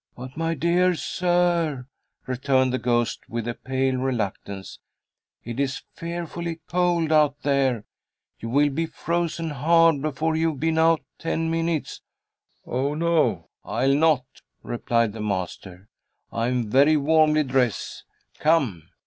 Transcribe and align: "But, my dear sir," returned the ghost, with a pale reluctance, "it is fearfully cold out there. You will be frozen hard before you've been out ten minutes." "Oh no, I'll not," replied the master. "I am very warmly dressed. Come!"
"But, 0.15 0.35
my 0.35 0.55
dear 0.55 0.95
sir," 0.95 1.85
returned 2.25 2.73
the 2.73 2.79
ghost, 2.79 3.29
with 3.29 3.47
a 3.47 3.53
pale 3.53 3.97
reluctance, 3.97 4.79
"it 5.43 5.59
is 5.59 5.83
fearfully 5.93 6.59
cold 6.67 7.11
out 7.11 7.43
there. 7.43 7.83
You 8.39 8.49
will 8.49 8.71
be 8.71 8.87
frozen 8.87 9.51
hard 9.51 10.01
before 10.01 10.35
you've 10.35 10.59
been 10.59 10.79
out 10.79 11.01
ten 11.19 11.51
minutes." 11.51 12.01
"Oh 12.65 12.95
no, 12.95 13.49
I'll 13.63 13.93
not," 13.93 14.25
replied 14.63 15.13
the 15.13 15.21
master. 15.21 15.87
"I 16.31 16.47
am 16.47 16.71
very 16.71 16.97
warmly 16.97 17.43
dressed. 17.43 18.03
Come!" 18.39 18.89